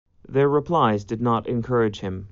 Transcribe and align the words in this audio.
Their 0.27 0.49
replies 0.49 1.05
did 1.05 1.21
not 1.21 1.45
encourage 1.45 1.99
him. 1.99 2.29